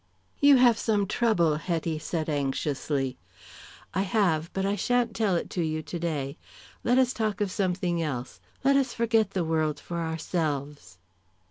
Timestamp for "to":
5.51-5.61